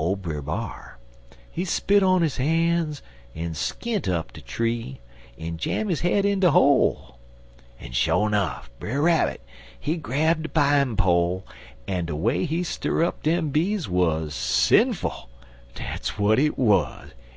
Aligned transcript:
"Ole 0.00 0.16
Brer 0.16 0.42
B'ar, 0.42 0.98
he 1.48 1.64
spit 1.64 2.02
on 2.02 2.22
his 2.22 2.38
han's 2.38 3.02
en 3.32 3.52
skint 3.54 4.08
up 4.08 4.32
de 4.32 4.40
tree, 4.40 4.98
en 5.38 5.58
jam 5.58 5.88
his 5.88 6.00
head 6.00 6.24
in 6.24 6.40
de 6.40 6.50
hole, 6.50 7.20
en 7.78 7.92
sho 7.92 8.26
nuff, 8.26 8.68
Brer 8.80 9.00
Rabbit, 9.00 9.40
he 9.78 9.96
grab 9.96 10.42
de 10.42 10.48
pine 10.48 10.96
pole, 10.96 11.46
en 11.86 12.06
de 12.06 12.16
way 12.16 12.46
he 12.46 12.64
stir 12.64 13.04
up 13.04 13.22
dem 13.22 13.50
bees 13.50 13.88
wuz 13.88 14.30
sinful 14.34 15.28
dat's 15.76 16.14
w'at 16.18 16.40
it 16.40 16.58
wuz. 16.58 17.12